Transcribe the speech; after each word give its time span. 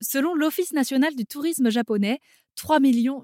Selon 0.00 0.34
l'Office 0.34 0.72
national 0.72 1.14
du 1.14 1.26
tourisme 1.26 1.70
japonais, 1.70 2.20
3 2.56 2.78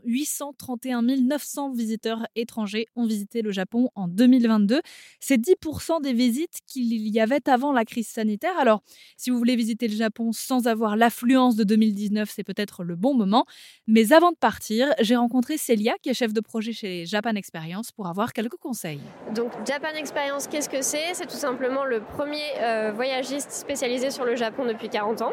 831 0.05 1.03
900 1.03 1.73
visiteurs 1.73 2.27
étrangers 2.37 2.87
ont 2.97 3.07
visité 3.07 3.43
le 3.43 3.51
Japon 3.51 3.91
en 3.95 4.09
2022. 4.09 4.81
C'est 5.21 5.37
10% 5.37 6.01
des 6.03 6.13
visites 6.13 6.61
qu'il 6.67 7.09
y 7.09 7.21
avait 7.21 7.47
avant 7.49 7.73
la 7.73 7.85
crise 7.85 8.09
sanitaire. 8.09 8.57
Alors, 8.59 8.83
si 9.17 9.31
vous 9.31 9.37
voulez 9.37 9.57
visiter 9.57 9.89
le 9.89 9.95
Japon 9.95 10.33
sans 10.33 10.67
avoir 10.69 10.97
l'affluence 10.97 11.57
de 11.57 11.65
2019, 11.65 12.31
c'est 12.35 12.45
peut-être 12.45 12.83
le 12.83 12.97
bon 12.97 13.15
moment. 13.15 13.45
Mais 13.87 14.13
avant 14.13 14.31
de 14.31 14.37
partir, 14.37 14.89
j'ai 15.01 15.17
rencontré 15.17 15.59
Célia, 15.59 15.95
qui 16.03 16.09
est 16.09 16.15
chef 16.15 16.33
de 16.33 16.41
projet 16.41 16.73
chez 16.73 17.05
Japan 17.05 17.35
Experience, 17.35 17.93
pour 17.93 18.07
avoir 18.07 18.33
quelques 18.33 18.57
conseils. 18.57 19.01
Donc, 19.35 19.53
Japan 19.67 19.95
Experience, 19.97 20.47
qu'est-ce 20.47 20.69
que 20.69 20.83
c'est? 20.83 21.13
C'est 21.13 21.27
tout 21.27 21.37
simplement 21.37 21.85
le 21.85 22.01
premier 22.01 22.45
euh, 22.61 22.93
voyagiste 22.95 23.51
spécialisé 23.51 24.11
sur 24.11 24.25
le 24.25 24.35
Japon 24.35 24.65
depuis 24.65 24.89
40 24.89 25.23
ans. 25.23 25.33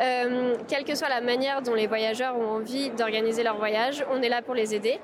Euh, 0.00 0.54
quelle 0.68 0.84
que 0.84 0.94
soit 0.94 1.08
la 1.08 1.20
manière 1.20 1.62
dont 1.62 1.74
les 1.74 1.86
voyageurs 1.86 2.36
ont 2.36 2.56
envie 2.56 2.90
d'organiser 2.90 3.42
leur 3.42 3.56
voyage, 3.56 4.04
on 4.10 4.22
est 4.22 4.28
là 4.28 4.42
pour 4.42 4.54
les 4.54 4.74
aider. 4.74 5.00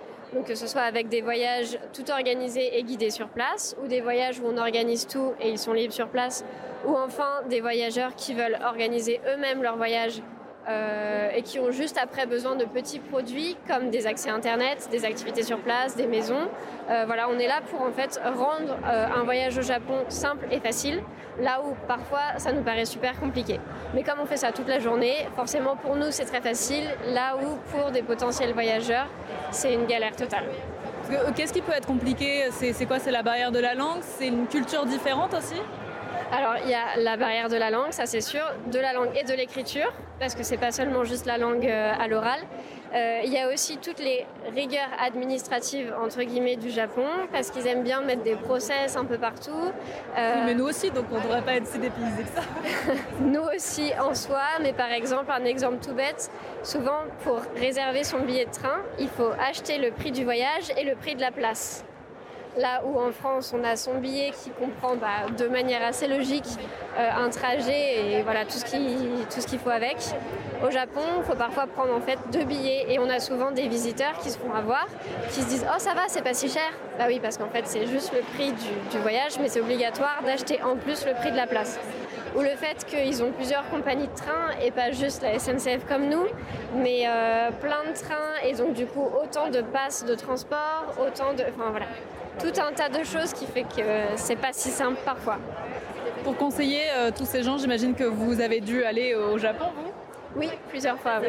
Que 0.47 0.55
ce 0.55 0.67
soit 0.67 0.83
avec 0.83 1.09
des 1.09 1.23
voyages 1.23 1.79
tout 1.95 2.11
organisés 2.11 2.79
et 2.79 2.83
guidés 2.83 3.09
sur 3.11 3.29
place, 3.29 3.75
ou 3.83 3.87
des 3.87 4.03
voyages 4.03 4.41
où 4.41 4.47
on 4.47 4.59
organise 4.59 5.07
tout 5.07 5.33
et 5.41 5.49
ils 5.49 5.59
sont 5.59 5.73
libres 5.73 5.95
sur 5.95 6.09
place, 6.09 6.45
ou 6.87 6.95
enfin 6.95 7.43
des 7.49 7.63
voyageurs 7.63 8.15
qui 8.15 8.35
veulent 8.35 8.59
organiser 8.63 9.21
eux-mêmes 9.27 9.63
leur 9.63 9.77
voyage 9.77 10.23
euh, 10.69 11.31
et 11.35 11.43
qui 11.43 11.59
ont 11.59 11.71
juste 11.71 11.99
après 11.99 12.27
besoin 12.27 12.57
de 12.57 12.65
petits 12.65 12.99
produits 12.99 13.57
comme 13.67 13.91
des 13.91 14.07
accès 14.07 14.31
internet, 14.31 14.89
des 14.91 15.05
activités 15.05 15.43
sur 15.43 15.59
place, 15.59 15.97
des 15.97 16.07
maisons. 16.07 16.49
Euh, 16.91 17.05
voilà, 17.07 17.29
on 17.29 17.39
est 17.39 17.47
là 17.47 17.61
pour 17.71 17.83
en 17.83 17.93
fait 17.93 18.21
rendre 18.25 18.77
euh, 18.87 19.07
un 19.15 19.25
voyage 19.25 19.57
au 19.59 19.63
Japon 19.63 20.05
simple 20.09 20.47
et 20.51 20.61
facile, 20.61 21.03
là 21.41 21.61
où 21.65 21.75
parfois 21.87 22.39
ça 22.39 22.53
nous 22.53 22.63
paraît 22.63 22.85
super 22.85 23.19
compliqué. 23.19 23.61
Mais 23.95 24.03
comme 24.03 24.21
on 24.21 24.27
fait 24.27 24.37
ça 24.37 24.53
toute 24.53 24.69
la 24.69 24.79
journée, 24.79 25.27
forcément 25.37 25.77
pour 25.77 25.97
nous 25.97 26.11
c'est 26.11 26.25
très 26.25 26.41
facile, 26.41 26.85
là 27.07 27.37
où 27.37 27.57
pour 27.71 27.91
des 27.91 28.03
potentiels 28.03 28.53
voyageurs 28.53 29.07
c'est 29.51 29.73
une 29.73 29.87
galère 29.87 30.17
totale. 30.17 30.45
Qu'est-ce 31.35 31.55
qui 31.55 31.63
peut 31.63 31.73
être 31.73 31.87
compliqué? 31.87 32.49
C'est 32.51 32.85
quoi? 32.85 32.99
C'est 32.99 33.11
la 33.11 33.23
barrière 33.23 33.51
de 33.51 33.59
la 33.59 33.75
langue? 33.75 34.01
C'est 34.03 34.27
une 34.27 34.47
culture 34.47 34.85
différente 34.85 35.33
aussi? 35.33 35.55
Alors, 36.31 36.57
il 36.63 36.71
y 36.71 36.75
a 36.75 36.97
la 36.99 37.17
barrière 37.17 37.49
de 37.49 37.57
la 37.57 37.71
langue, 37.71 37.91
ça 37.93 38.05
c'est 38.07 38.21
sûr, 38.21 38.43
de 38.71 38.79
la 38.79 38.93
langue 38.93 39.11
et 39.19 39.25
de 39.25 39.33
l'écriture, 39.33 39.93
parce 40.21 40.35
que 40.35 40.43
c'est 40.43 40.59
pas 40.59 40.73
seulement 40.73 41.05
juste 41.05 41.25
la 41.25 41.39
langue 41.39 41.67
euh, 41.67 41.93
à 41.99 42.07
l'oral. 42.07 42.41
Euh, 42.95 43.21
il 43.25 43.33
y 43.33 43.39
a 43.39 43.53
aussi 43.53 43.79
toutes 43.79 43.99
les 43.99 44.27
rigueurs 44.55 44.89
administratives 44.99 45.95
entre 46.03 46.23
guillemets 46.23 46.57
du 46.57 46.71
Japon, 46.71 47.07
parce 47.33 47.51
qu'ils 47.51 47.67
aiment 47.67 47.83
bien 47.83 48.03
mettre 48.03 48.23
des 48.23 48.35
process 48.35 48.97
un 48.97 49.05
peu 49.05 49.17
partout. 49.17 49.73
Euh, 50.17 50.35
mais 50.45 50.55
nous 50.55 50.65
aussi, 50.65 50.91
donc 50.91 51.07
on 51.13 51.17
ne 51.17 51.23
devrait 51.23 51.43
pas 51.43 51.55
être 51.55 51.67
si 51.67 51.79
dépaysés 51.79 52.23
que 52.23 52.41
ça. 52.41 52.95
nous 53.21 53.45
aussi 53.55 53.93
en 53.99 54.15
soi, 54.15 54.43
mais 54.61 54.73
par 54.73 54.93
exemple, 54.93 55.31
un 55.31 55.45
exemple 55.45 55.79
tout 55.85 55.95
bête, 55.95 56.31
souvent 56.63 57.05
pour 57.25 57.41
réserver 57.57 58.05
son 58.05 58.21
billet 58.21 58.47
de 58.47 58.51
train, 58.53 58.83
il 58.99 59.09
faut 59.09 59.31
acheter 59.41 59.79
le 59.79 59.93
prix 59.93 60.13
du 60.13 60.25
voyage 60.25 60.71
et 60.77 60.85
le 60.85 60.95
prix 60.95 61.15
de 61.15 61.21
la 61.23 61.31
place. 61.31 61.85
Là 62.59 62.83
où 62.85 62.99
en 62.99 63.13
France, 63.13 63.55
on 63.57 63.63
a 63.63 63.77
son 63.77 63.99
billet 63.99 64.33
qui 64.33 64.51
comprend 64.51 64.97
bah, 64.97 65.31
de 65.37 65.47
manière 65.47 65.85
assez 65.85 66.09
logique 66.09 66.47
euh, 66.99 67.09
un 67.17 67.31
trajet 67.31 68.19
et 68.19 68.23
voilà 68.23 68.45
tout 68.45 68.59
ce 68.59 69.47
qu'il 69.47 69.59
faut 69.61 69.71
avec. 69.71 69.97
Au 70.67 70.71
Japon, 70.71 71.01
il 71.19 71.25
faut 71.25 71.37
parfois 71.37 71.69
prendre 71.69 71.95
en 71.95 72.01
fait 72.01 72.19
deux 72.33 72.45
billets 72.45 72.87
et 72.93 72.99
on 72.99 73.09
a 73.09 73.21
souvent 73.21 73.53
des 73.53 73.69
visiteurs 73.69 74.19
qui 74.19 74.31
se 74.31 74.39
font 74.39 74.53
avoir, 74.53 74.89
qui 75.31 75.43
se 75.43 75.49
disent 75.49 75.67
oh 75.73 75.79
ça 75.79 75.95
va, 75.95 76.03
c'est 76.09 76.23
pas 76.23 76.35
si 76.35 76.49
cher. 76.49 76.69
Bah 76.99 77.05
oui, 77.07 77.21
parce 77.23 77.39
qu'en 77.39 77.49
fait 77.49 77.65
c'est 77.65 77.87
juste 77.87 78.13
le 78.13 78.23
prix 78.35 78.51
du, 78.51 78.99
voyage, 78.99 79.39
mais 79.41 79.49
c'est 79.49 79.61
obligatoire 79.61 80.21
d'acheter 80.27 80.61
en 80.61 80.75
plus 80.75 81.07
le 81.07 81.15
prix 81.15 81.31
de 81.31 81.37
la 81.37 81.47
place 81.47 81.79
ou 82.37 82.41
le 82.41 82.51
fait 82.51 82.85
qu'ils 82.87 83.23
ont 83.23 83.33
plusieurs 83.33 83.69
compagnies 83.71 84.09
de 84.09 84.15
train 84.15 84.51
et 84.63 84.71
pas 84.71 84.91
juste 84.91 85.23
la 85.23 85.39
SNCF 85.39 85.87
comme 85.89 86.09
nous, 86.09 86.27
mais 86.75 87.03
euh, 87.07 87.51
plein 87.61 87.85
de 87.91 87.95
trains 87.95 88.37
et 88.45 88.55
donc 88.55 88.75
du 88.75 88.87
coup 88.87 89.07
autant 89.23 89.49
de 89.49 89.61
passes 89.61 90.05
de 90.05 90.15
transport, 90.15 90.87
autant 91.01 91.33
de... 91.35 91.43
Enfin 91.43 91.71
voilà, 91.71 91.87
tout 92.39 92.61
un 92.61 92.73
tas 92.73 92.89
de 92.89 93.05
choses 93.05 93.33
qui 93.33 93.47
fait 93.47 93.63
que 93.63 94.17
c'est 94.17 94.37
pas 94.37 94.53
si 94.53 94.71
simple 94.71 94.99
parfois. 95.05 95.39
Pour 96.25 96.37
conseiller 96.37 96.83
euh, 96.95 97.11
tous 97.17 97.27
ces 97.27 97.43
gens, 97.43 97.59
j'imagine 97.59 97.95
que 97.95 98.05
vous 98.05 98.41
avez 98.41 98.61
dû 98.61 98.85
aller 98.85 99.15
au 99.15 99.39
Japon, 99.39 99.67
vous? 99.77 99.93
Oui, 100.37 100.51
plusieurs 100.69 100.99
fois. 100.99 101.21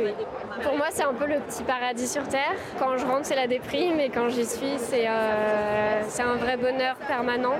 Pour 0.61 0.75
moi, 0.75 0.87
c'est 0.91 1.03
un 1.03 1.13
peu 1.13 1.25
le 1.25 1.39
petit 1.39 1.63
paradis 1.63 2.07
sur 2.07 2.27
Terre. 2.27 2.55
Quand 2.77 2.97
je 2.97 3.05
rentre, 3.05 3.25
c'est 3.25 3.35
la 3.35 3.47
déprime, 3.47 3.99
et 3.99 4.09
quand 4.09 4.29
j'y 4.29 4.45
suis, 4.45 4.77
c'est 4.77 5.07
euh, 5.07 6.01
un 6.19 6.35
vrai 6.35 6.57
bonheur 6.57 6.95
permanent. 7.07 7.55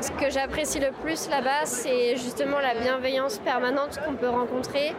Ce 0.00 0.12
que 0.12 0.30
j'apprécie 0.30 0.78
le 0.78 0.92
plus 1.02 1.28
là-bas, 1.28 1.64
c'est 1.64 2.16
justement 2.16 2.60
la 2.60 2.74
bienveillance 2.74 3.38
permanente 3.38 3.98
qu'on 4.04 4.14
peut 4.14 4.28
rencontrer. 4.28 4.94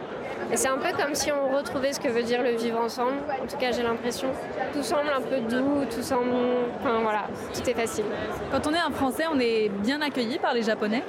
Et 0.52 0.56
c'est 0.56 0.68
un 0.68 0.76
peu 0.76 0.92
comme 0.96 1.14
si 1.14 1.32
on 1.32 1.56
retrouvait 1.56 1.92
ce 1.92 2.00
que 2.00 2.08
veut 2.08 2.22
dire 2.22 2.42
le 2.42 2.50
vivre 2.50 2.78
ensemble. 2.78 3.16
En 3.42 3.46
tout 3.46 3.56
cas, 3.56 3.72
j'ai 3.72 3.82
l'impression. 3.82 4.28
Tout 4.74 4.82
semble 4.82 5.08
un 5.08 5.22
peu 5.22 5.40
doux, 5.40 5.86
tout 5.90 6.02
semble. 6.02 6.34
Enfin 6.80 7.00
voilà, 7.02 7.22
tout 7.54 7.68
est 7.68 7.74
facile. 7.74 8.04
Quand 8.52 8.66
on 8.66 8.74
est 8.74 8.78
un 8.78 8.90
Français, 8.90 9.24
on 9.32 9.40
est 9.40 9.70
bien 9.70 10.02
accueilli 10.02 10.38
par 10.38 10.54
les 10.54 10.62
Japonais 10.62 11.02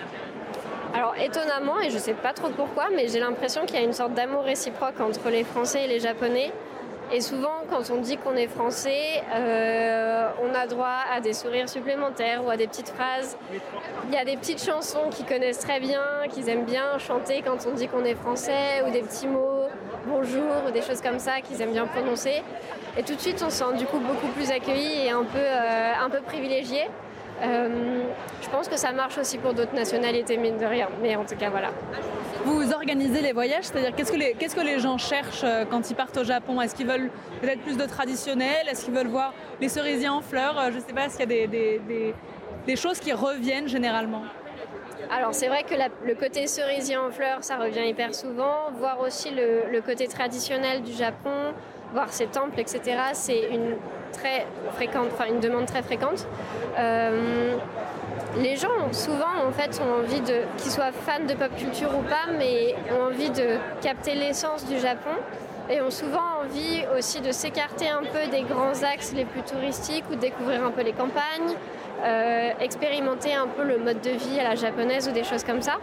alors 0.94 1.16
étonnamment, 1.18 1.80
et 1.80 1.90
je 1.90 1.96
ne 1.96 2.02
sais 2.02 2.14
pas 2.14 2.34
trop 2.34 2.50
pourquoi, 2.50 2.90
mais 2.94 3.08
j'ai 3.08 3.22
l'impression 3.22 3.66
qu'il 3.66 3.78
y 3.78 3.80
a 3.80 3.84
une 3.84 3.94
sorte 3.94 4.14
d'amour 4.14 4.44
réciproque 4.44 5.00
entre 5.00 5.30
les 5.30 5.46
Français 5.46 5.86
et 5.86 5.88
les 5.88 6.02
Japonais. 6.02 6.52
Et 7.14 7.22
souvent, 7.22 7.64
quand 7.70 7.90
on 7.92 8.02
dit 8.02 8.18
qu'on 8.18 8.36
est 8.36 8.48
français, 8.48 9.24
euh, 9.34 10.30
on 10.52 10.56
a 10.56 10.68
droit 10.68 11.00
à 11.14 11.22
des 11.22 11.34
sourires 11.34 11.70
supplémentaires 11.70 12.44
ou 12.46 12.50
à 12.50 12.58
des 12.58 12.68
petites 12.68 12.90
phrases. 12.90 13.38
Il 14.08 14.14
y 14.14 14.18
a 14.18 14.26
des 14.26 14.38
petites 14.38 14.64
chansons 14.64 15.10
qu'ils 15.10 15.26
connaissent 15.26 15.60
très 15.60 15.80
bien, 15.80 16.04
qu'ils 16.30 16.50
aiment 16.50 16.66
bien 16.66 16.98
chanter 17.00 17.42
quand 17.42 17.66
on 17.68 17.74
dit 17.74 17.88
qu'on 17.88 18.04
est 18.04 18.16
français, 18.16 18.84
ou 18.86 18.92
des 18.92 19.02
petits 19.02 19.28
mots, 19.28 19.68
bonjour, 20.06 20.66
ou 20.68 20.72
des 20.72 20.82
choses 20.82 21.02
comme 21.02 21.20
ça 21.20 21.42
qu'ils 21.42 21.62
aiment 21.62 21.74
bien 21.74 21.88
prononcer. 21.88 22.44
Et 22.98 23.04
tout 23.04 23.16
de 23.16 23.22
suite, 23.22 23.42
on 23.46 23.50
se 23.50 23.58
sent 23.58 23.78
du 23.78 23.86
coup 23.86 24.00
beaucoup 24.00 24.28
plus 24.28 24.52
accueilli 24.52 25.06
et 25.06 25.12
un 25.12 25.24
peu, 25.24 25.38
euh, 25.38 25.94
un 26.04 26.10
peu 26.10 26.20
privilégié. 26.22 26.90
Euh, 27.44 28.02
je 28.42 28.50
pense 28.50 28.68
que 28.68 28.78
ça 28.78 28.92
marche 28.92 29.18
aussi 29.18 29.38
pour 29.38 29.54
d'autres 29.54 29.74
nationalités, 29.74 30.38
mine 30.38 30.58
de 30.58 30.66
rien. 30.66 30.90
Mais 31.02 31.16
en 31.16 31.24
tout 31.24 31.36
cas, 31.36 31.50
voilà. 31.50 31.70
Vous 32.46 32.72
organisez 32.74 33.22
les 33.22 33.34
voyages, 33.34 33.66
c'est-à-dire 33.66 33.94
qu'est-ce 33.96 34.12
que 34.12 34.18
les, 34.18 34.34
qu'est-ce 34.34 34.56
que 34.56 34.62
les 34.62 34.80
gens 34.80 34.98
cherchent 34.98 35.44
euh, 35.44 35.66
quand 35.70 35.90
ils 35.90 35.96
partent 35.96 36.18
au 36.18 36.24
Japon? 36.24 36.60
Est-ce 36.62 36.76
qu'ils 36.76 36.88
veulent 36.88 37.12
peut-être 37.42 37.62
plus 37.62 37.78
de 37.78 37.86
traditionnel? 37.86 38.68
Est-ce 38.70 38.86
qu'ils 38.86 38.94
veulent 38.94 39.08
voir 39.08 39.34
les 39.60 39.70
cerisiers 39.70 40.10
en 40.10 40.22
fleurs? 40.22 40.58
Euh, 40.58 40.72
Je 40.72 40.78
ne 40.78 40.82
sais 40.82 40.94
pas 40.94 41.10
s'il 41.10 41.20
y 41.20 41.24
a 41.24 41.26
des, 41.28 41.48
des, 41.48 42.16
des, 42.66 42.76
choses 42.76 43.00
qui 43.00 43.14
reviennent 43.14 43.68
généralement? 43.68 44.24
Alors 45.12 45.34
c'est 45.34 45.50
vrai 45.50 45.64
que 45.64 45.76
le 46.06 46.16
côté 46.16 46.48
cerisier 46.48 46.98
en 46.98 47.12
fleurs, 47.12 47.44
ça 47.44 47.58
revient 47.58 47.88
hyper 47.88 48.16
souvent. 48.16 48.72
Voir 48.80 49.00
aussi 49.02 49.30
le, 49.30 49.70
le 49.72 49.82
côté 49.82 50.08
traditionnel 50.08 50.82
du 50.82 50.94
Japon, 50.94 51.54
voir 51.94 52.12
ses 52.12 52.28
temples, 52.28 52.60
etc. 52.60 52.82
C'est 53.14 53.50
une 53.52 53.76
très 54.12 54.46
fréquente, 54.74 55.08
enfin 55.14 55.26
une 55.30 55.40
demande 55.40 55.66
très 55.66 55.82
fréquente. 55.82 56.28
Euh, 56.78 57.56
les 58.38 58.56
gens 58.56 58.92
souvent 58.92 59.46
en 59.48 59.52
fait 59.52 59.82
ont 59.82 60.04
envie 60.04 60.22
de, 60.22 60.42
qu'ils 60.58 60.72
soient 60.72 60.92
fans 60.92 61.26
de 61.28 61.34
pop 61.34 61.56
culture 61.58 61.90
ou 61.98 62.02
pas, 62.04 62.32
mais 62.38 62.76
ont 62.98 63.08
envie 63.08 63.30
de 63.30 63.58
capter 63.82 64.16
l'essence 64.16 64.66
du 64.66 64.80
Japon 64.80 65.12
et 65.70 65.82
ont 65.82 65.92
souvent 65.92 66.42
envie 66.44 66.84
aussi 66.98 67.22
de 67.22 67.32
s'écarter 67.32 67.90
un 67.90 68.02
peu 68.02 68.30
des 68.30 68.42
grands 68.42 68.84
axes 68.84 69.14
les 69.14 69.26
plus 69.26 69.42
touristiques 69.42 70.06
ou 70.12 70.16
de 70.16 70.20
découvrir 70.22 70.64
un 70.64 70.72
peu 70.72 70.82
les 70.82 70.94
campagnes. 70.94 71.56
Euh, 72.04 72.50
expérimenter 72.60 73.36
un 73.36 73.46
peu 73.46 73.64
le 73.64 73.78
mode 73.78 74.02
de 74.02 74.10
vie 74.10 74.40
à 74.40 74.44
la 74.44 74.56
japonaise 74.56 75.08
ou 75.08 75.12
des 75.12 75.24
choses 75.24 75.44
comme 75.44 75.62
ça. 75.62 75.78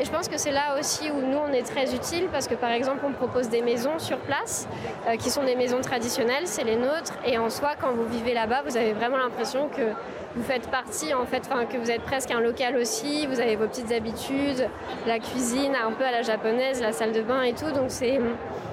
Et 0.00 0.04
je 0.04 0.10
pense 0.10 0.28
que 0.28 0.36
c'est 0.36 0.50
là 0.50 0.76
aussi 0.78 1.10
où 1.12 1.20
nous 1.20 1.38
on 1.38 1.52
est 1.52 1.62
très 1.62 1.94
utile 1.94 2.26
parce 2.32 2.48
que 2.48 2.56
par 2.56 2.72
exemple 2.72 3.04
on 3.06 3.12
propose 3.12 3.48
des 3.48 3.62
maisons 3.62 4.00
sur 4.00 4.18
place 4.18 4.66
euh, 5.06 5.16
qui 5.16 5.30
sont 5.30 5.44
des 5.44 5.54
maisons 5.54 5.80
traditionnelles, 5.80 6.46
c'est 6.46 6.64
les 6.64 6.74
nôtres. 6.74 7.14
Et 7.24 7.38
en 7.38 7.50
soi 7.50 7.74
quand 7.80 7.92
vous 7.92 8.06
vivez 8.06 8.34
là-bas 8.34 8.62
vous 8.66 8.76
avez 8.76 8.92
vraiment 8.92 9.18
l'impression 9.18 9.68
que 9.68 9.92
vous 10.34 10.42
faites 10.42 10.68
partie 10.70 11.14
en 11.14 11.24
fait, 11.24 11.48
que 11.72 11.76
vous 11.76 11.90
êtes 11.90 12.02
presque 12.02 12.32
un 12.32 12.40
local 12.40 12.76
aussi, 12.76 13.26
vous 13.28 13.40
avez 13.40 13.54
vos 13.54 13.66
petites 13.66 13.92
habitudes, 13.92 14.68
la 15.06 15.20
cuisine 15.20 15.74
un 15.74 15.92
peu 15.92 16.04
à 16.04 16.10
la 16.10 16.22
japonaise, 16.22 16.80
la 16.80 16.92
salle 16.92 17.12
de 17.12 17.22
bain 17.22 17.42
et 17.42 17.52
tout, 17.52 17.70
donc 17.70 17.86
c'est 17.88 18.18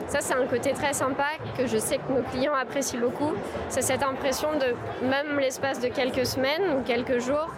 ça, 0.07 0.19
c'est 0.21 0.33
un 0.33 0.45
côté 0.47 0.71
très 0.71 0.93
sympa 0.93 1.25
que 1.57 1.67
je 1.67 1.77
sais 1.77 1.97
que 1.97 2.11
nos 2.11 2.23
clients 2.23 2.55
apprécient 2.55 2.99
beaucoup. 2.99 3.33
C'est 3.69 3.81
cette 3.81 4.03
impression 4.03 4.49
de, 4.53 5.05
même 5.05 5.37
l'espace 5.39 5.79
de 5.79 5.89
quelques 5.89 6.25
semaines 6.25 6.77
ou 6.77 6.83
quelques 6.83 7.19
jours, 7.19 7.49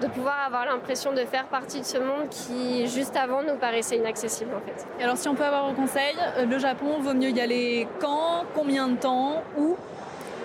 de 0.00 0.06
pouvoir 0.08 0.36
avoir 0.46 0.66
l'impression 0.66 1.12
de 1.12 1.20
faire 1.20 1.46
partie 1.46 1.80
de 1.80 1.86
ce 1.86 1.98
monde 1.98 2.28
qui, 2.28 2.86
juste 2.88 3.16
avant, 3.16 3.42
nous 3.42 3.56
paraissait 3.56 3.96
inaccessible 3.96 4.50
en 4.54 4.60
fait. 4.60 4.86
alors, 5.02 5.16
si 5.16 5.28
on 5.28 5.34
peut 5.34 5.44
avoir 5.44 5.66
un 5.66 5.74
conseil, 5.74 6.14
euh, 6.36 6.44
le 6.44 6.58
Japon, 6.58 6.98
vaut 7.00 7.14
mieux 7.14 7.30
y 7.30 7.40
aller 7.40 7.88
quand, 8.00 8.44
combien 8.54 8.88
de 8.88 8.96
temps, 8.96 9.42
où? 9.56 9.76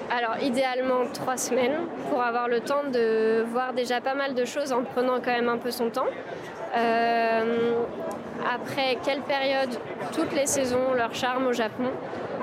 Alors 0.09 0.37
idéalement 0.41 1.05
trois 1.13 1.37
semaines 1.37 1.77
pour 2.09 2.21
avoir 2.21 2.47
le 2.47 2.59
temps 2.61 2.83
de 2.91 3.43
voir 3.51 3.73
déjà 3.73 4.01
pas 4.01 4.15
mal 4.15 4.33
de 4.33 4.45
choses 4.45 4.71
en 4.73 4.83
prenant 4.83 5.19
quand 5.23 5.31
même 5.31 5.49
un 5.49 5.57
peu 5.57 5.71
son 5.71 5.89
temps. 5.89 6.07
Euh, 6.75 7.73
après 8.53 8.97
quelle 9.03 9.21
période 9.21 9.69
toutes 10.13 10.33
les 10.33 10.45
saisons 10.45 10.93
leur 10.95 11.13
charme 11.13 11.47
au 11.47 11.53
Japon. 11.53 11.85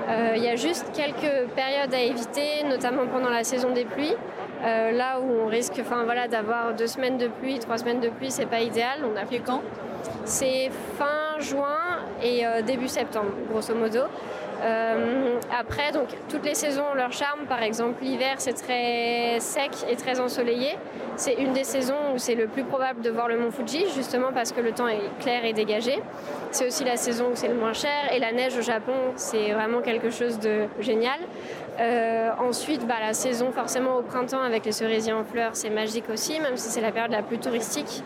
Euh, 0.09 0.33
il 0.37 0.43
y 0.43 0.47
a 0.47 0.55
juste 0.55 0.91
quelques 0.93 1.49
périodes 1.55 1.93
à 1.93 1.99
éviter, 1.99 2.63
notamment 2.65 3.07
pendant 3.07 3.29
la 3.29 3.43
saison 3.43 3.71
des 3.71 3.83
pluies. 3.83 4.15
Euh, 4.63 4.91
là 4.91 5.19
où 5.19 5.43
on 5.43 5.47
risque 5.47 5.79
voilà, 6.05 6.27
d'avoir 6.27 6.73
deux 6.73 6.87
semaines 6.87 7.17
de 7.17 7.27
pluie, 7.27 7.59
trois 7.59 7.77
semaines 7.77 7.99
de 7.99 8.09
pluie, 8.09 8.31
c'est 8.31 8.45
pas 8.45 8.61
idéal. 8.61 8.99
On 9.03 9.17
a 9.17 9.25
fait 9.25 9.39
quand? 9.39 9.61
C'est 10.23 10.69
fin 10.97 11.39
juin 11.39 11.99
et 12.23 12.43
début 12.65 12.87
septembre, 12.87 13.31
grosso 13.49 13.75
modo. 13.75 14.01
Euh, 14.63 15.39
après, 15.57 15.91
donc, 15.91 16.07
toutes 16.29 16.45
les 16.45 16.55
saisons 16.55 16.83
ont 16.91 16.95
leur 16.95 17.11
charme. 17.11 17.45
Par 17.47 17.61
exemple, 17.63 18.03
l'hiver, 18.03 18.35
c'est 18.37 18.53
très 18.53 19.39
sec 19.39 19.71
et 19.89 19.95
très 19.95 20.19
ensoleillé. 20.19 20.75
C'est 21.17 21.33
une 21.33 21.51
des 21.51 21.63
saisons 21.63 22.13
où 22.13 22.19
c'est 22.19 22.35
le 22.35 22.45
plus 22.45 22.63
probable 22.63 23.01
de 23.01 23.09
voir 23.09 23.27
le 23.27 23.39
mont 23.39 23.49
Fuji, 23.49 23.85
justement 23.95 24.31
parce 24.31 24.51
que 24.51 24.61
le 24.61 24.71
temps 24.71 24.87
est 24.87 25.01
clair 25.19 25.43
et 25.45 25.51
dégagé. 25.51 25.99
C'est 26.51 26.67
aussi 26.67 26.83
la 26.83 26.95
saison 26.95 27.29
où 27.31 27.35
c'est 27.35 27.47
le 27.47 27.55
moins 27.55 27.73
cher. 27.73 28.13
Et 28.13 28.19
la 28.19 28.31
neige 28.31 28.55
au 28.55 28.61
Japon, 28.61 28.93
c'est 29.15 29.51
vraiment 29.51 29.81
quelque 29.81 30.11
chose 30.11 30.39
de 30.39 30.65
génial. 30.79 31.19
Euh, 31.79 32.29
ensuite, 32.39 32.85
bah, 32.85 32.97
la 33.01 33.13
saison 33.13 33.51
forcément 33.51 33.97
au 33.97 34.03
printemps 34.03 34.43
avec 34.43 34.63
les 34.63 34.71
cerisiers 34.71 35.13
en 35.13 35.23
fleurs, 35.23 35.55
c'est 35.55 35.71
magique 35.71 36.07
aussi, 36.11 36.39
même 36.39 36.55
si 36.55 36.69
c'est 36.69 36.81
la 36.81 36.91
période 36.91 37.11
la 37.11 37.23
plus 37.23 37.39
touristique 37.39 38.03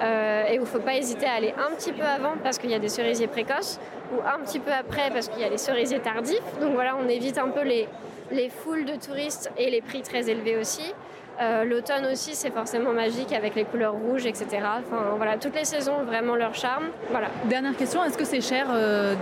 euh, 0.00 0.46
et 0.46 0.52
où 0.52 0.54
il 0.54 0.60
ne 0.60 0.64
faut 0.64 0.78
pas 0.78 0.94
hésiter 0.94 1.26
à 1.26 1.34
aller 1.34 1.54
un 1.58 1.74
petit 1.74 1.92
peu 1.92 2.02
avant 2.02 2.32
parce 2.42 2.56
qu'il 2.56 2.70
y 2.70 2.74
a 2.74 2.78
des 2.78 2.88
cerisiers 2.88 3.26
précoces 3.26 3.78
ou 4.10 4.20
un 4.26 4.42
petit 4.42 4.58
peu 4.58 4.72
après 4.72 5.10
parce 5.10 5.28
qu'il 5.28 5.42
y 5.42 5.44
a 5.44 5.50
les 5.50 5.58
cerisiers 5.58 6.00
tardifs. 6.00 6.40
Donc 6.62 6.72
voilà, 6.72 6.96
on 6.96 7.08
évite 7.10 7.36
un 7.36 7.48
peu 7.48 7.62
les, 7.62 7.88
les 8.30 8.48
foules 8.48 8.86
de 8.86 8.96
touristes 8.96 9.50
et 9.58 9.68
les 9.68 9.82
prix 9.82 10.00
très 10.00 10.30
élevés 10.30 10.56
aussi. 10.56 10.94
Euh, 11.40 11.64
l'automne 11.64 12.06
aussi, 12.06 12.34
c'est 12.34 12.52
forcément 12.52 12.92
magique 12.92 13.32
avec 13.32 13.54
les 13.54 13.64
couleurs 13.64 13.94
rouges, 13.94 14.26
etc. 14.26 14.46
Enfin, 14.52 15.14
voilà, 15.16 15.36
toutes 15.36 15.54
les 15.54 15.64
saisons 15.64 15.94
ont 16.00 16.04
vraiment 16.04 16.36
leur 16.36 16.54
charme. 16.54 16.84
Voilà. 17.10 17.28
Dernière 17.46 17.76
question, 17.76 18.04
est-ce 18.04 18.16
que 18.16 18.24
c'est 18.24 18.40
cher 18.40 18.68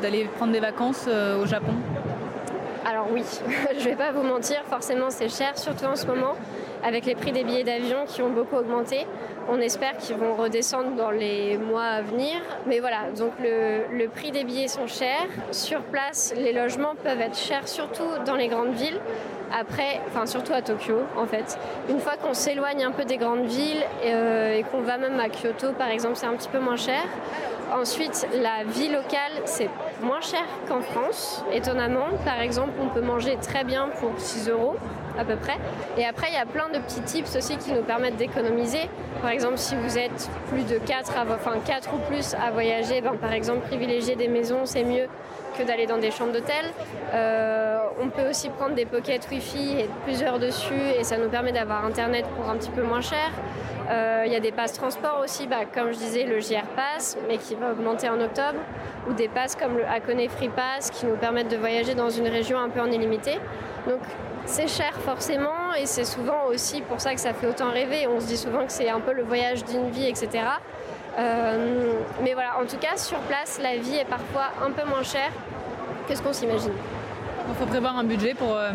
d'aller 0.03 0.25
prendre 0.37 0.53
des 0.53 0.61
vacances 0.61 1.09
au 1.09 1.47
Japon? 1.47 1.73
Alors 2.85 3.07
oui, 3.11 3.23
je 3.79 3.85
vais 3.85 3.97
pas 3.97 4.13
vous 4.13 4.23
mentir, 4.23 4.63
forcément 4.69 5.11
c'est 5.11 5.29
cher, 5.29 5.57
surtout 5.57 5.85
en 5.85 5.97
ce 5.97 6.07
moment, 6.07 6.35
avec 6.85 7.07
les 7.07 7.15
prix 7.15 7.33
des 7.33 7.45
billets 7.45 7.65
d'avion 7.65 8.05
qui 8.07 8.23
ont 8.23 8.31
beaucoup 8.31 8.57
augmenté. 8.57 9.07
On 9.49 9.59
espère 9.61 9.97
qu'ils 9.97 10.17
vont 10.17 10.35
redescendre 10.35 10.95
dans 10.97 11.11
les 11.11 11.57
mois 11.57 11.85
à 11.85 12.03
venir. 12.03 12.37
Mais 12.67 12.81
voilà, 12.81 13.11
donc 13.17 13.33
le, 13.41 14.07
prix 14.09 14.31
des 14.31 14.45
billets 14.45 14.69
sont 14.69 14.87
chers. 14.87 15.27
Sur 15.51 15.83
place, 15.83 16.35
les 16.37 16.53
logements 16.53 16.95
peuvent 17.03 17.21
être 17.21 17.37
chers, 17.37 17.67
surtout 17.69 18.07
dans 18.27 18.37
les 18.37 18.49
grandes 18.49 18.75
villes. 18.75 19.01
Après, 19.55 20.01
enfin 20.09 20.25
surtout 20.27 20.55
à 20.55 20.63
Tokyo 20.63 21.01
en 21.17 21.27
fait. 21.27 21.59
Une 21.91 22.01
fois 22.01 22.15
qu'on 22.17 22.33
s'éloigne 22.33 22.85
un 22.85 22.91
peu 22.91 23.05
des 23.05 23.19
grandes 23.19 23.45
villes 23.45 23.85
euh, 24.05 24.57
et 24.57 24.63
qu'on 24.63 24.81
va 24.81 24.97
même 24.97 25.21
à 25.21 25.29
Kyoto 25.29 25.73
par 25.73 25.89
exemple, 25.89 26.17
c'est 26.17 26.27
un 26.27 26.35
petit 26.35 26.49
peu 26.49 26.59
moins 26.59 26.77
cher. 26.77 27.03
Ensuite, 27.75 28.27
la 28.35 28.65
vie 28.65 28.89
locale, 28.89 29.33
c'est 29.47 29.69
moins 30.03 30.21
cher 30.21 30.45
qu'en 30.69 30.81
France, 30.81 31.43
étonnamment. 31.53 32.07
Par 32.25 32.41
exemple, 32.41 32.73
on 32.81 32.89
peut 32.89 33.01
manger 33.01 33.39
très 33.41 33.65
bien 33.65 33.89
pour 33.99 34.13
6 34.19 34.51
euros 34.51 34.77
à 35.19 35.25
peu 35.25 35.37
près. 35.37 35.57
Et 35.97 36.05
après, 36.05 36.29
il 36.31 36.35
y 36.35 36.39
a 36.39 36.47
plein 36.47 36.69
de 36.69 36.79
petits 36.79 37.03
tips 37.03 37.37
aussi 37.37 37.57
qui 37.57 37.73
nous 37.73 37.83
permettent 37.83 38.17
d'économiser. 38.17 38.89
Par 39.21 39.31
exemple, 39.31 39.59
si 39.59 39.75
vous 39.77 39.99
êtes 39.99 40.31
plus 40.49 40.65
de 40.65 40.79
4, 40.79 41.13
enfin 41.31 41.55
4 41.65 41.95
ou 41.95 41.99
plus 42.11 42.35
à 42.35 42.51
voyager, 42.51 43.01
ben, 43.01 43.17
par 43.17 43.33
exemple, 43.33 43.67
privilégier 43.67 44.17
des 44.17 44.29
maisons, 44.29 44.65
c'est 44.65 44.85
mieux 44.85 45.07
que 45.57 45.63
d'aller 45.63 45.87
dans 45.87 45.99
des 45.99 46.11
chambres 46.11 46.33
d'hôtel. 46.33 46.65
Euh, 47.13 47.79
on 48.01 48.09
peut 48.09 48.29
aussi 48.31 48.49
prendre 48.49 48.75
des 48.75 48.87
pockets 48.87 49.29
Wi-Fi 49.31 49.81
et 49.81 49.91
plusieurs 50.05 50.39
dessus 50.39 50.81
et 50.99 51.05
ça 51.05 51.19
nous 51.19 51.29
permet 51.29 51.53
d'avoir 51.53 51.85
Internet 51.85 52.25
pour 52.37 52.49
un 52.49 52.57
petit 52.57 52.71
peu 52.71 52.83
moins 52.83 53.01
cher. 53.01 53.31
Euh, 53.91 54.23
il 54.27 54.33
y 54.33 54.37
a 54.37 54.41
des 54.41 54.53
passes 54.53 54.73
transport 54.73 55.21
aussi, 55.23 55.47
bah, 55.47 55.65
comme 55.73 55.93
je 55.93 55.99
disais, 55.99 56.25
le 56.25 56.41
JR 56.41 56.67
Pass, 56.77 57.19
mais 57.29 57.37
qui 57.37 57.55
va 57.55 57.73
augmenter 57.73 58.09
en 58.09 58.21
octobre, 58.21 58.59
ou 59.09 59.13
des 59.13 59.29
passes 59.29 59.57
comme 59.57 59.77
le 59.77 59.85
Hakone 59.85 60.29
Free 60.29 60.49
Pass 60.49 60.91
qui 60.91 61.07
nous 61.07 61.17
permettent 61.17 61.51
de 61.51 61.57
voyager 61.57 61.95
dans 61.95 62.11
une 62.11 62.29
région 62.29 62.59
un 62.59 62.69
peu 62.69 62.81
en 62.81 62.91
illimité. 62.91 63.39
Donc 63.89 64.01
c'est 64.47 64.69
cher 64.69 64.93
forcément 65.05 65.75
et 65.79 65.87
c'est 65.87 66.05
souvent 66.05 66.45
aussi 66.49 66.81
pour 66.83 67.01
ça 67.01 67.15
que 67.15 67.21
ça 67.21 67.33
fait 67.33 67.47
autant 67.47 67.71
rêver. 67.71 68.07
On 68.07 68.21
se 68.21 68.27
dit 68.27 68.37
souvent 68.37 68.67
que 68.67 68.73
c'est 68.73 68.89
un 68.89 69.01
peu 69.01 69.13
le 69.13 69.23
voyage 69.23 69.65
d'une 69.65 69.91
vie, 69.91 70.07
etc. 70.07 70.45
Euh, 71.19 71.95
mais 72.23 72.35
voilà, 72.35 72.59
en 72.61 72.67
tout 72.67 72.79
cas, 72.79 72.97
sur 72.97 73.19
place, 73.21 73.61
la 73.63 73.77
vie 73.77 73.97
est 73.97 74.05
parfois 74.05 74.51
un 74.65 74.71
peu 74.71 74.89
moins 74.89 75.03
chère 75.03 75.31
que 76.09 76.15
ce 76.15 76.23
qu'on 76.23 76.33
s'imagine. 76.33 76.73
Il 77.49 77.55
faut 77.55 77.67
prévoir 77.67 77.99
un 77.99 78.05
budget 78.05 78.35
pour 78.35 78.57
euh, 78.57 78.71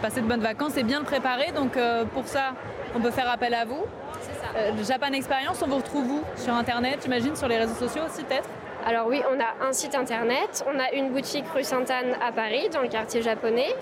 passer 0.00 0.20
de 0.20 0.26
bonnes 0.26 0.40
vacances 0.40 0.76
et 0.76 0.82
bien 0.82 1.00
le 1.00 1.04
préparer. 1.04 1.52
Donc 1.52 1.76
euh, 1.76 2.04
pour 2.04 2.26
ça, 2.26 2.52
on 2.94 3.00
peut 3.00 3.10
faire 3.10 3.30
appel 3.30 3.54
à 3.54 3.64
vous. 3.64 3.84
C'est 4.20 4.34
ça. 4.34 4.94
Japan 4.94 5.12
Experience, 5.12 5.60
on 5.62 5.66
vous 5.66 5.76
retrouve 5.76 6.10
où? 6.10 6.22
Sur 6.36 6.54
Internet, 6.54 7.00
j'imagine, 7.02 7.36
sur 7.36 7.48
les 7.48 7.58
réseaux 7.58 7.74
sociaux 7.74 8.02
aussi 8.06 8.24
peut-être? 8.24 8.48
Alors 8.86 9.08
oui, 9.08 9.20
on 9.28 9.40
a 9.40 9.68
un 9.68 9.72
site 9.72 9.96
internet, 9.96 10.64
on 10.72 10.78
a 10.78 10.92
une 10.92 11.10
boutique 11.10 11.44
rue 11.52 11.64
Sainte-Anne 11.64 12.16
à 12.26 12.30
Paris, 12.30 12.68
dans 12.72 12.82
le 12.82 12.88
quartier 12.88 13.20
japonais, 13.20 13.74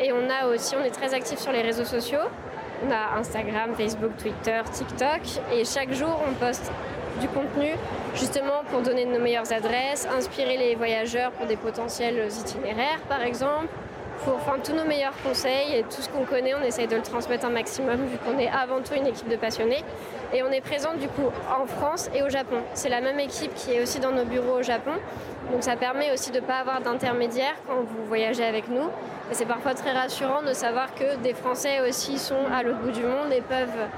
et 0.00 0.10
on 0.12 0.30
a 0.30 0.46
aussi, 0.46 0.74
on 0.74 0.82
est 0.82 0.90
très 0.90 1.12
actif 1.12 1.38
sur 1.38 1.52
les 1.52 1.60
réseaux 1.60 1.84
sociaux. 1.84 2.26
On 2.82 2.90
a 2.90 3.18
Instagram, 3.18 3.74
Facebook, 3.76 4.16
Twitter, 4.16 4.62
TikTok 4.72 5.20
et 5.52 5.66
chaque 5.66 5.92
jour 5.92 6.18
on 6.26 6.32
poste 6.32 6.72
du 7.20 7.28
contenu 7.28 7.72
justement 8.14 8.62
pour 8.70 8.80
donner 8.80 9.04
nos 9.04 9.18
meilleures 9.18 9.52
adresses, 9.52 10.08
inspirer 10.16 10.56
les 10.56 10.76
voyageurs 10.76 11.30
pour 11.32 11.46
des 11.46 11.58
potentiels 11.58 12.26
itinéraires 12.26 13.00
par 13.06 13.20
exemple, 13.22 13.68
pour 14.24 14.34
enfin, 14.34 14.58
tous 14.62 14.72
nos 14.72 14.84
meilleurs 14.84 15.14
conseils 15.22 15.74
et 15.74 15.82
tout 15.82 16.02
ce 16.02 16.08
qu'on 16.08 16.24
connaît, 16.24 16.54
on 16.54 16.62
essaye 16.62 16.86
de 16.86 16.96
le 16.96 17.02
transmettre 17.02 17.46
un 17.46 17.50
maximum 17.50 17.96
vu 18.06 18.18
qu'on 18.18 18.38
est 18.38 18.48
avant 18.48 18.80
tout 18.80 18.94
une 18.94 19.06
équipe 19.06 19.28
de 19.28 19.36
passionnés. 19.36 19.84
Et 20.32 20.42
on 20.42 20.50
est 20.50 20.60
présent 20.60 20.94
du 20.94 21.08
coup 21.08 21.28
en 21.50 21.66
France 21.66 22.10
et 22.14 22.22
au 22.22 22.28
Japon. 22.28 22.58
C'est 22.74 22.88
la 22.88 23.00
même 23.00 23.18
équipe 23.18 23.54
qui 23.54 23.72
est 23.72 23.82
aussi 23.82 23.98
dans 23.98 24.12
nos 24.12 24.24
bureaux 24.24 24.58
au 24.58 24.62
Japon. 24.62 24.92
Donc 25.50 25.62
ça 25.62 25.76
permet 25.76 26.12
aussi 26.12 26.30
de 26.30 26.40
ne 26.40 26.44
pas 26.44 26.58
avoir 26.58 26.80
d'intermédiaire 26.80 27.54
quand 27.66 27.80
vous 27.80 28.04
voyagez 28.06 28.44
avec 28.44 28.68
nous. 28.68 28.88
Et 29.30 29.34
c'est 29.34 29.46
parfois 29.46 29.74
très 29.74 29.92
rassurant 29.92 30.42
de 30.42 30.52
savoir 30.52 30.94
que 30.94 31.16
des 31.16 31.34
Français 31.34 31.80
aussi 31.88 32.18
sont 32.18 32.46
à 32.52 32.62
l'autre 32.62 32.78
bout 32.78 32.92
du 32.92 33.02
monde 33.02 33.32
et 33.32 33.40
peuvent 33.40 33.88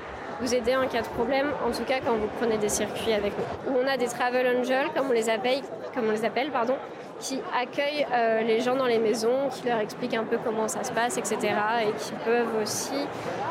vous 0.40 0.54
aider 0.54 0.74
en 0.74 0.88
cas 0.88 1.02
de 1.02 1.08
problème, 1.08 1.46
en 1.64 1.70
tout 1.70 1.84
cas 1.84 2.00
quand 2.04 2.14
vous 2.14 2.28
prenez 2.40 2.58
des 2.58 2.68
circuits 2.68 3.12
avec 3.12 3.32
nous. 3.38 3.76
On 3.78 3.86
a 3.86 3.96
des 3.96 4.08
travel 4.08 4.56
angels, 4.56 4.88
comme 4.94 5.08
on 5.08 5.12
les 5.12 5.30
appelle, 5.30 5.60
comme 5.94 6.08
on 6.08 6.10
les 6.10 6.24
appelle 6.24 6.50
pardon, 6.50 6.74
qui 7.22 7.40
accueillent 7.56 8.06
euh, 8.12 8.42
les 8.42 8.60
gens 8.60 8.76
dans 8.76 8.86
les 8.86 8.98
maisons, 8.98 9.48
qui 9.50 9.66
leur 9.66 9.78
expliquent 9.78 10.14
un 10.14 10.24
peu 10.24 10.38
comment 10.44 10.68
ça 10.68 10.82
se 10.82 10.92
passe, 10.92 11.16
etc. 11.16 11.38
Et 11.86 11.92
qui 11.92 12.12
peuvent 12.24 12.60
aussi 12.60 13.06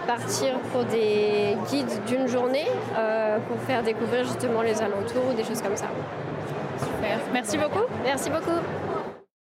partir 0.06 0.60
pour 0.72 0.84
des 0.84 1.56
guides 1.70 2.04
d'une 2.06 2.28
journée 2.28 2.68
euh, 2.98 3.38
pour 3.48 3.58
faire 3.62 3.82
découvrir 3.82 4.26
justement 4.26 4.62
les 4.62 4.82
alentours 4.82 5.24
ou 5.32 5.34
des 5.34 5.44
choses 5.44 5.62
comme 5.62 5.78
ça. 5.78 5.88
Super. 6.80 7.20
Merci 7.32 7.58
beaucoup. 7.58 7.86
Merci 8.04 8.30
beaucoup. 8.30 8.91